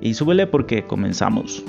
Y 0.00 0.14
súbele 0.14 0.46
porque 0.46 0.84
comenzamos. 0.86 1.64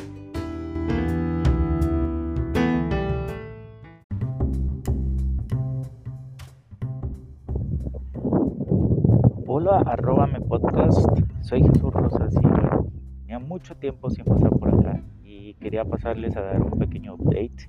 Hola, 9.47 9.79
arróbame 9.79 10.39
podcast. 10.41 11.07
Soy 11.41 11.63
Jesús 11.63 11.91
Rosas 11.91 12.35
y 12.35 13.19
tenía 13.21 13.39
mucho 13.39 13.75
tiempo 13.75 14.11
sin 14.11 14.25
pasar 14.25 14.51
por 14.51 14.75
acá 14.75 15.01
y 15.23 15.55
quería 15.55 15.83
pasarles 15.83 16.37
a 16.37 16.41
dar 16.41 16.61
un 16.61 16.77
pequeño 16.77 17.15
update. 17.15 17.67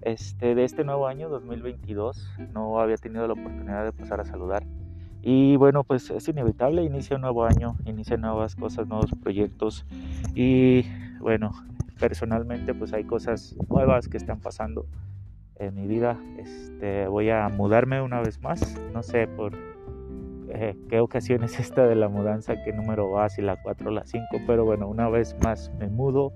Este, 0.00 0.54
de 0.54 0.64
este 0.64 0.84
nuevo 0.84 1.06
año 1.06 1.28
2022 1.28 2.38
no 2.54 2.80
había 2.80 2.96
tenido 2.96 3.26
la 3.26 3.34
oportunidad 3.34 3.84
de 3.84 3.92
pasar 3.92 4.20
a 4.20 4.24
saludar 4.24 4.64
y 5.26 5.56
bueno, 5.56 5.84
pues 5.84 6.10
es 6.10 6.28
inevitable, 6.28 6.82
inicia 6.82 7.16
un 7.16 7.22
nuevo 7.22 7.44
año, 7.44 7.76
inicia 7.86 8.18
nuevas 8.18 8.56
cosas, 8.56 8.86
nuevos 8.86 9.10
proyectos 9.22 9.86
y 10.34 10.84
bueno, 11.18 11.52
personalmente 11.98 12.74
pues 12.74 12.92
hay 12.92 13.04
cosas 13.04 13.56
nuevas 13.70 14.06
que 14.08 14.18
están 14.18 14.40
pasando 14.40 14.86
en 15.56 15.74
mi 15.74 15.86
vida. 15.86 16.18
Este, 16.38 17.08
voy 17.08 17.30
a 17.30 17.48
mudarme 17.48 18.02
una 18.02 18.20
vez 18.20 18.38
más, 18.42 18.78
no 18.92 19.02
sé 19.02 19.26
por 19.26 19.54
eh, 20.50 20.76
qué 20.90 21.00
ocasión 21.00 21.42
es 21.42 21.58
esta 21.58 21.86
de 21.86 21.94
la 21.94 22.08
mudanza, 22.10 22.62
qué 22.62 22.74
número 22.74 23.10
va, 23.10 23.30
si 23.30 23.40
la 23.40 23.56
4 23.62 23.88
o 23.88 23.92
la 23.92 24.04
5, 24.04 24.26
pero 24.46 24.66
bueno, 24.66 24.88
una 24.88 25.08
vez 25.08 25.34
más 25.42 25.72
me 25.78 25.88
mudo 25.88 26.34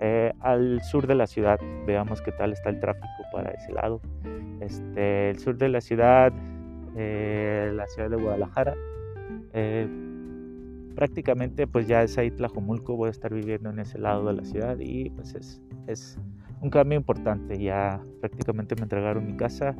eh, 0.00 0.32
al 0.40 0.82
sur 0.82 1.06
de 1.06 1.14
la 1.14 1.28
ciudad. 1.28 1.60
Veamos 1.86 2.22
qué 2.22 2.32
tal 2.32 2.52
está 2.52 2.70
el 2.70 2.80
tráfico 2.80 3.06
para 3.32 3.52
ese 3.52 3.72
lado. 3.72 4.00
Este, 4.60 5.30
el 5.30 5.38
sur 5.38 5.56
de 5.56 5.68
la 5.68 5.80
ciudad, 5.80 6.32
eh, 6.96 7.70
la 7.74 7.86
ciudad 7.88 8.10
de 8.10 8.16
Guadalajara. 8.16 8.74
prácticamente 10.94 11.66
pues 11.66 11.86
ya 11.86 12.02
es 12.02 12.16
ahí 12.16 12.30
Tlajomulco, 12.30 12.96
voy 12.96 13.08
a 13.08 13.10
estar 13.10 13.32
viviendo 13.32 13.70
en 13.70 13.78
ese 13.80 13.98
lado 13.98 14.26
de 14.26 14.34
la 14.34 14.44
ciudad 14.44 14.78
y 14.78 15.10
pues 15.10 15.34
es, 15.34 15.60
es 15.86 16.18
un 16.60 16.70
cambio 16.70 16.98
importante. 16.98 17.58
Ya 17.58 18.00
prácticamente 18.20 18.74
me 18.76 18.82
entregaron 18.82 19.26
mi 19.26 19.36
casa, 19.36 19.76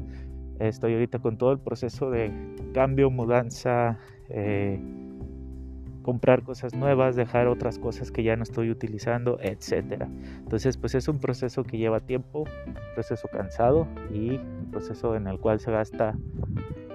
Estoy 0.58 0.94
ahorita 0.94 1.18
con 1.18 1.36
todo 1.36 1.52
el 1.52 1.58
proceso 1.58 2.10
de 2.10 2.32
cambio, 2.72 3.10
mudanza, 3.10 3.98
eh, 4.30 4.80
comprar 6.02 6.42
cosas 6.44 6.74
nuevas, 6.74 7.14
dejar 7.14 7.46
otras 7.48 7.78
cosas 7.78 8.10
que 8.10 8.22
ya 8.22 8.36
no 8.36 8.42
estoy 8.42 8.70
utilizando, 8.70 9.38
etc. 9.40 10.04
Entonces, 10.38 10.78
pues 10.78 10.94
es 10.94 11.08
un 11.08 11.18
proceso 11.18 11.62
que 11.62 11.76
lleva 11.76 12.00
tiempo, 12.00 12.44
un 12.66 12.74
proceso 12.94 13.28
cansado 13.28 13.86
y 14.10 14.36
un 14.36 14.68
proceso 14.70 15.14
en 15.14 15.26
el 15.26 15.38
cual 15.38 15.60
se 15.60 15.70
gasta 15.72 16.16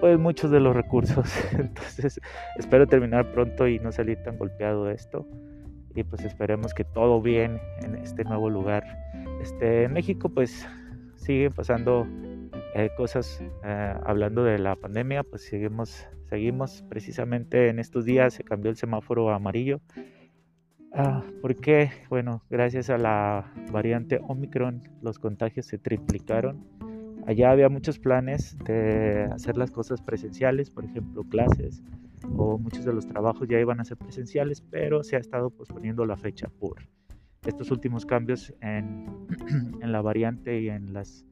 pues 0.01 0.19
muchos 0.19 0.51
de 0.51 0.59
los 0.59 0.75
recursos. 0.75 1.31
Entonces, 1.53 2.19
espero 2.57 2.87
terminar 2.87 3.31
pronto 3.31 3.67
y 3.67 3.79
no 3.79 3.91
salir 3.91 4.21
tan 4.23 4.37
golpeado 4.37 4.85
de 4.85 4.95
esto. 4.95 5.25
Y 5.95 6.03
pues 6.03 6.25
esperemos 6.25 6.73
que 6.73 6.83
todo 6.83 7.21
bien 7.21 7.61
en 7.83 7.95
este 7.95 8.23
nuevo 8.23 8.49
lugar. 8.49 8.83
Este, 9.41 9.83
en 9.83 9.93
México 9.93 10.29
pues 10.29 10.67
sigue 11.15 11.51
pasando 11.51 12.07
eh, 12.73 12.89
cosas 12.97 13.43
eh, 13.63 13.93
hablando 14.03 14.43
de 14.43 14.57
la 14.57 14.75
pandemia, 14.75 15.23
pues 15.23 15.43
seguimos, 15.43 16.07
seguimos 16.23 16.83
precisamente 16.89 17.69
en 17.69 17.77
estos 17.77 18.05
días 18.05 18.33
se 18.33 18.43
cambió 18.43 18.71
el 18.71 18.77
semáforo 18.77 19.29
a 19.29 19.35
amarillo. 19.35 19.81
Ah, 20.93 21.23
¿Por 21.41 21.55
qué? 21.57 21.91
Bueno, 22.09 22.43
gracias 22.49 22.89
a 22.89 22.97
la 22.97 23.53
variante 23.71 24.19
Omicron 24.27 24.81
los 25.01 25.19
contagios 25.19 25.67
se 25.67 25.77
triplicaron. 25.77 26.65
Allá 27.27 27.51
había 27.51 27.69
muchos 27.69 27.99
planes 27.99 28.57
de 28.65 29.23
hacer 29.31 29.57
las 29.57 29.71
cosas 29.71 30.01
presenciales, 30.01 30.69
por 30.69 30.85
ejemplo, 30.85 31.23
clases 31.23 31.83
o 32.37 32.57
muchos 32.57 32.85
de 32.85 32.93
los 32.93 33.07
trabajos 33.07 33.47
ya 33.47 33.59
iban 33.59 33.79
a 33.79 33.83
ser 33.83 33.97
presenciales, 33.97 34.61
pero 34.61 35.03
se 35.03 35.15
ha 35.15 35.19
estado 35.19 35.49
posponiendo 35.49 36.05
la 36.05 36.17
fecha 36.17 36.47
por 36.59 36.87
estos 37.45 37.71
últimos 37.71 38.05
cambios 38.05 38.53
en, 38.61 39.05
en 39.81 39.91
la 39.91 40.01
variante 40.01 40.61
y 40.61 40.69
en 40.69 40.93
las 40.93 41.25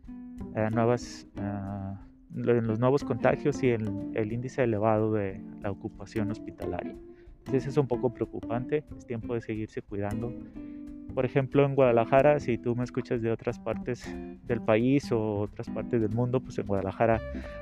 eh, 0.55 0.69
nuevas, 0.71 1.27
ah, 1.37 2.01
los 2.33 2.79
nuevos 2.79 3.03
contagios 3.03 3.61
y 3.63 3.69
el, 3.69 4.11
el, 4.15 4.31
índice 4.31 4.63
elevado 4.63 5.13
de 5.13 5.41
la 5.61 5.71
ocupación 5.71 6.31
hospitalaria. 6.31 6.95
Entonces 7.39 7.67
es 7.67 7.77
un 7.77 7.87
poco 7.87 8.13
preocupante, 8.13 8.83
es 8.97 9.05
tiempo 9.05 9.33
de 9.33 9.41
seguirse 9.41 9.81
cuidando. 9.81 10.33
Por 11.13 11.25
ejemplo, 11.25 11.65
en 11.65 11.75
Guadalajara, 11.75 12.39
si 12.39 12.57
tú 12.57 12.75
me 12.75 12.83
escuchas 12.83 13.21
de 13.21 13.31
otras 13.31 13.59
partes 13.59 14.09
del 14.47 14.61
país 14.61 15.11
o 15.11 15.41
otras 15.41 15.69
partes 15.69 16.01
del 16.01 16.11
mundo, 16.11 16.39
pues 16.39 16.57
en 16.59 16.67
Guadalajara 16.67 17.19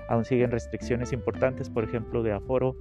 aún 0.09 0.25
siguen 0.25 0.51
restricciones 0.51 1.13
importantes, 1.13 1.69
por 1.69 1.83
ejemplo, 1.83 2.23
de 2.23 2.33
aforo, 2.33 2.75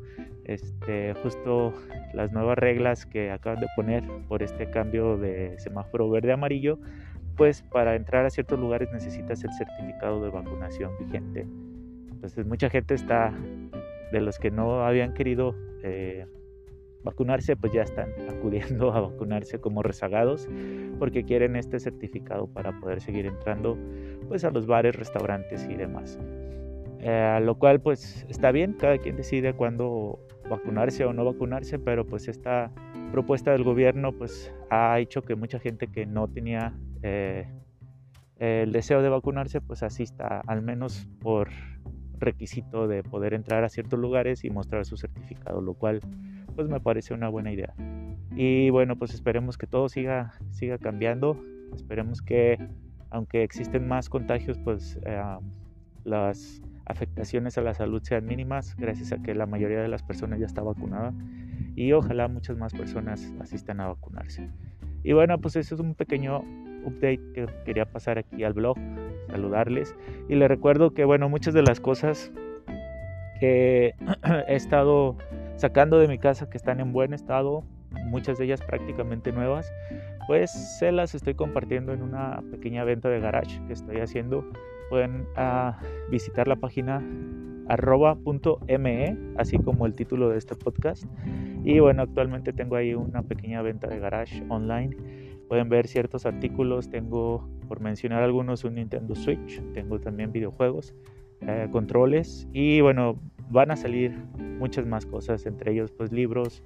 este, 0.45 1.15
justo 1.23 1.73
las 2.15 2.33
nuevas 2.33 2.59
reglas 2.59 3.07
que 3.07 3.31
acaban 3.31 3.61
de 3.61 3.67
poner 3.75 4.05
por 4.29 4.43
este 4.43 4.69
cambio 4.71 5.17
de 5.17 5.59
semáforo 5.59 6.11
verde-amarillo 6.11 6.79
pues 7.37 7.63
para 7.63 7.95
entrar 7.95 8.25
a 8.25 8.31
ciertos 8.31 8.59
lugares 8.59 8.91
necesitas 8.93 9.45
el 9.45 9.53
certificado 9.53 10.23
de 10.23 10.31
vacunación 10.31 10.91
vigente. 10.99 11.47
Entonces 12.11 12.47
mucha 12.47 12.71
gente 12.71 12.95
está, 12.95 13.33
de 14.11 14.21
los 14.21 14.39
que 14.39 14.51
no 14.51 14.85
habían 14.85 15.13
querido 15.13 15.55
eh, 15.83 16.27
vacunarse, 17.07 17.57
pues 17.57 17.73
ya 17.73 17.83
están 17.83 18.11
acudiendo 18.29 18.93
a 18.93 19.01
vacunarse 19.01 19.59
como 19.59 19.83
rezagados 19.83 20.47
porque 20.99 21.25
quieren 21.25 21.57
este 21.57 21.81
certificado 21.81 22.47
para 22.49 22.79
poder 22.81 23.01
seguir 23.01 23.25
entrando 23.25 23.79
pues 24.29 24.45
a 24.45 24.51
los 24.51 24.67
bares, 24.67 24.95
restaurantes 24.95 25.67
y 25.71 25.75
demás. 25.75 26.19
Eh, 27.01 27.39
lo 27.43 27.55
cual 27.55 27.81
pues 27.81 28.27
está 28.29 28.51
bien, 28.51 28.75
cada 28.75 28.99
quien 28.99 29.17
decide 29.17 29.55
cuándo 29.55 30.19
vacunarse 30.51 31.05
o 31.05 31.13
no 31.13 31.25
vacunarse, 31.25 31.79
pero 31.79 32.05
pues 32.05 32.29
esta 32.29 32.71
propuesta 33.13 33.53
del 33.53 33.63
gobierno 33.63 34.13
pues 34.13 34.53
ha 34.71 34.99
hecho 34.99 35.23
que 35.23 35.37
mucha 35.37 35.59
gente 35.61 35.87
que 35.87 36.07
no 36.07 36.27
tenía 36.29 36.75
eh, 37.03 37.47
el 38.39 38.73
deseo 38.73 39.03
de 39.03 39.09
vacunarse 39.09 39.61
pues 39.61 39.83
asista 39.83 40.43
al 40.47 40.63
menos 40.63 41.09
por 41.21 41.49
requisito 42.19 42.89
de 42.89 43.03
poder 43.03 43.35
entrar 43.35 43.63
a 43.63 43.69
ciertos 43.69 43.99
lugares 44.01 44.45
y 44.45 44.51
mostrar 44.51 44.85
su 44.87 44.97
certificado, 44.97 45.61
lo 45.61 45.75
cual 45.75 46.01
pues 46.57 46.69
me 46.69 46.81
parece 46.81 47.15
una 47.15 47.29
buena 47.29 47.53
idea. 47.53 47.75
Y 48.35 48.71
bueno, 48.71 48.97
pues 48.97 49.15
esperemos 49.15 49.57
que 49.57 49.67
todo 49.67 49.89
siga, 49.89 50.33
siga 50.51 50.79
cambiando, 50.79 51.41
esperemos 51.75 52.23
que 52.23 52.59
aunque 53.11 53.43
existen 53.43 53.87
más 53.87 54.09
contagios, 54.09 54.59
pues 54.59 54.99
las 56.05 56.63
afectaciones 56.87 57.59
a 57.59 57.63
la 57.63 57.75
salud 57.75 58.03
sean 58.03 58.27
mínimas 58.27 58.77
gracias 58.77 59.13
a 59.13 59.23
que 59.23 59.35
la 59.35 59.47
mayoría 59.47 59.81
de 59.81 59.89
las 59.89 60.03
personas 60.03 60.39
ya 60.39 60.47
está 60.47 60.63
vacunada 60.63 61.13
y 61.75 61.93
ojalá 61.93 62.29
muchas 62.29 62.57
más 62.57 62.73
personas 62.73 63.33
asistan 63.41 63.81
a 63.81 63.89
vacunarse. 63.89 64.49
Y 65.03 65.13
bueno, 65.13 65.39
pues 65.41 65.57
eso 65.57 65.75
es 65.75 65.81
un 65.81 65.95
pequeño 65.95 66.43
update 66.85 67.21
que 67.35 67.47
quería 67.65 67.85
pasar 67.85 68.19
aquí 68.19 68.43
al 68.45 68.55
blog, 68.55 68.77
saludarles. 69.29 69.95
Y 70.29 70.35
les 70.37 70.49
recuerdo 70.49 70.95
que, 70.95 71.05
bueno, 71.05 71.29
muchas 71.29 71.55
de 71.55 71.63
las 71.63 71.81
cosas 71.81 72.33
que 73.41 73.95
he 74.49 74.57
estado 74.57 75.17
sacando 75.57 75.99
de 75.99 76.09
mi 76.09 76.19
casa 76.19 76.49
que 76.49 76.57
están 76.57 76.81
en 76.81 76.93
buen 76.93 77.13
estado, 77.13 77.65
muchas 78.07 78.39
de 78.39 78.45
ellas 78.45 78.61
prácticamente 78.61 79.33
nuevas, 79.33 79.71
pues 80.27 80.51
se 80.79 80.93
las 80.93 81.15
estoy 81.15 81.35
compartiendo 81.35 81.93
en 81.93 82.03
una 82.03 82.43
pequeña 82.51 82.85
venta 82.85 83.09
de 83.09 83.21
garage 83.21 83.61
que 83.67 83.73
estoy 83.73 83.99
haciendo. 83.99 84.45
Pueden 84.91 85.27
ah, 85.37 85.79
visitar 86.11 86.49
la 86.49 86.57
página 86.57 87.03
arroba.me, 87.69 89.19
así 89.37 89.59
como 89.59 89.87
el 89.87 89.95
título 89.95 90.29
de 90.29 90.39
este 90.39 90.55
podcast. 90.55 91.05
Y 91.65 91.81
bueno, 91.81 92.03
actualmente 92.03 92.53
tengo 92.53 92.77
ahí 92.77 92.95
una 92.95 93.23
pequeña 93.23 93.63
venta 93.63 93.89
de 93.89 93.99
garage 93.99 94.45
online 94.49 94.97
Pueden 95.49 95.69
ver 95.69 95.87
ciertos 95.87 96.27
artículos, 96.27 96.91
tengo 96.91 97.49
por 97.69 97.81
mencionar 97.81 98.23
algunos 98.23 98.65
un 98.65 98.75
Nintendo 98.75 99.15
Switch, 99.15 99.63
tengo 99.75 100.01
también 100.01 100.33
videojuegos, 100.33 100.93
eh, 101.41 101.69
controles 101.71 102.49
y 102.53 102.81
bueno, 102.81 103.21
van 103.51 103.71
a 103.71 103.77
salir 103.77 104.13
muchas 104.59 104.87
más 104.87 105.07
cosas, 105.07 105.47
entre 105.47 105.73
ellos 105.73 105.93
pues 105.93 106.13
libros, 106.13 106.63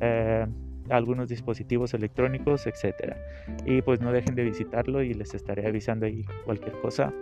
eh, 0.00 0.46
algunos 0.90 1.28
dispositivos 1.28 1.94
electrónicos, 1.94 2.66
etcétera. 2.66 3.16
Y 3.64 3.82
pues 3.82 4.00
no 4.00 4.12
dejen 4.12 4.34
de 4.34 4.44
visitarlo 4.44 5.02
y 5.02 5.14
les 5.14 5.34
estaré 5.34 5.66
avisando 5.66 6.06
ahí 6.06 6.24
cualquier 6.44 6.72
cosa. 6.80 7.12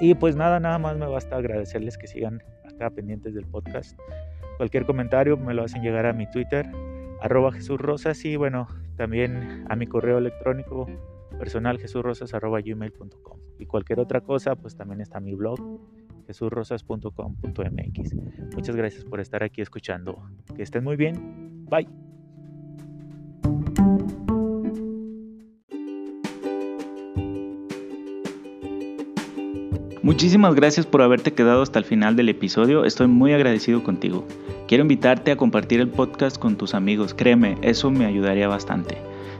Y 0.00 0.14
pues 0.14 0.34
nada, 0.34 0.60
nada 0.60 0.78
más 0.78 0.96
me 0.96 1.06
basta 1.06 1.36
agradecerles 1.36 1.98
que 1.98 2.06
sigan 2.06 2.42
acá 2.64 2.90
pendientes 2.90 3.34
del 3.34 3.46
podcast. 3.46 3.98
Cualquier 4.56 4.84
comentario 4.84 5.36
me 5.36 5.54
lo 5.54 5.62
hacen 5.62 5.82
llegar 5.82 6.06
a 6.06 6.12
mi 6.12 6.28
Twitter, 6.30 6.66
arroba 7.20 7.52
Jesús 7.52 7.78
Rosas 7.78 8.24
y 8.24 8.36
bueno, 8.36 8.66
también 8.96 9.64
a 9.68 9.76
mi 9.76 9.86
correo 9.86 10.18
electrónico 10.18 10.86
personal 11.38 11.78
jesurrosas.gmail.com 11.78 13.38
y 13.58 13.66
cualquier 13.66 14.00
otra 14.00 14.20
cosa 14.20 14.56
pues 14.56 14.76
también 14.76 15.00
está 15.00 15.20
mi 15.20 15.34
blog 15.34 15.58
jesurrosas.com.mx 16.30 18.14
muchas 18.54 18.76
gracias 18.76 19.04
por 19.04 19.18
estar 19.18 19.42
aquí 19.42 19.60
escuchando 19.60 20.22
que 20.54 20.62
estén 20.62 20.84
muy 20.84 20.96
bien 20.96 21.66
bye 21.68 21.88
Muchísimas 30.02 30.54
gracias 30.54 30.86
por 30.86 31.02
haberte 31.02 31.34
quedado 31.34 31.62
hasta 31.62 31.78
el 31.78 31.84
final 31.84 32.16
del 32.16 32.30
episodio, 32.30 32.84
estoy 32.84 33.06
muy 33.06 33.32
agradecido 33.32 33.84
contigo. 33.84 34.26
Quiero 34.66 34.82
invitarte 34.82 35.30
a 35.30 35.36
compartir 35.36 35.78
el 35.78 35.88
podcast 35.88 36.38
con 36.38 36.56
tus 36.56 36.74
amigos, 36.74 37.14
créeme, 37.14 37.58
eso 37.62 37.90
me 37.90 38.06
ayudaría 38.06 38.48
bastante. 38.48 38.96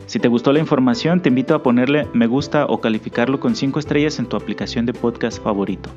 Si 0.07 0.19
te 0.19 0.29
gustó 0.29 0.53
la 0.53 0.59
información, 0.61 1.23
te 1.23 1.31
invito 1.31 1.55
a 1.55 1.63
ponerle 1.63 2.07
me 2.13 2.27
gusta 2.27 2.67
o 2.67 2.81
calificarlo 2.81 3.41
con 3.41 3.57
5 3.57 3.79
estrellas 3.79 4.19
en 4.19 4.27
tu 4.27 4.37
aplicación 4.37 4.85
de 4.85 4.93
podcast 4.93 5.43
favorito. 5.43 5.91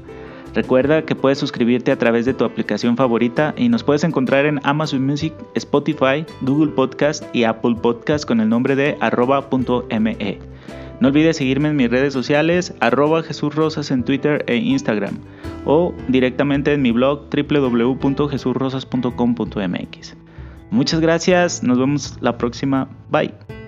Recuerda 0.54 1.04
que 1.04 1.16
puedes 1.16 1.40
suscribirte 1.40 1.92
a 1.92 1.98
través 1.98 2.26
de 2.26 2.34
tu 2.34 2.46
aplicación 2.46 2.96
favorita 2.96 3.54
y 3.58 3.70
nos 3.70 3.84
puedes 3.84 4.04
encontrar 4.04 4.46
en 4.46 4.60
Amazon 4.64 5.04
Music, 5.06 5.34
Spotify, 5.56 6.26
Google 6.42 6.74
Podcast 6.74 7.24
y 7.34 7.44
Apple 7.44 7.76
Podcast 7.82 8.26
con 8.26 8.40
el 8.40 8.50
nombre 8.50 8.76
de 8.76 8.98
arroba.me. 9.00 10.40
No 11.00 11.08
olvides 11.08 11.38
seguirme 11.38 11.70
en 11.70 11.76
mis 11.76 11.90
redes 11.90 12.14
sociales, 12.14 12.76
arroba 12.80 13.24
Jesús 13.24 13.56
Rosas 13.56 13.90
en 13.92 14.04
Twitter 14.04 14.44
e 14.48 14.58
Instagram 14.58 15.18
o 15.66 15.94
directamente 16.08 16.74
en 16.74 16.82
mi 16.82 16.92
blog 16.92 17.30
www.jesurrosas.com.mx. 17.30 20.16
Muchas 20.70 21.00
gracias, 21.00 21.64
nos 21.64 21.80
vemos 21.80 22.18
la 22.22 22.38
próxima, 22.38 22.90
bye. 23.10 23.63